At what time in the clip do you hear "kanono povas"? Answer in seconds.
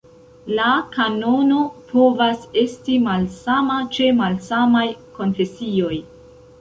0.93-2.47